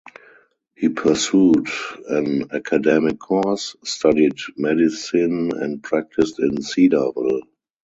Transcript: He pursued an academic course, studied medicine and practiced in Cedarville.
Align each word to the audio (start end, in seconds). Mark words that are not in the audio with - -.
He 0.75 0.89
pursued 0.89 1.67
an 2.09 2.49
academic 2.53 3.19
course, 3.19 3.75
studied 3.83 4.33
medicine 4.57 5.51
and 5.55 5.83
practiced 5.83 6.39
in 6.39 6.63
Cedarville. 6.63 7.41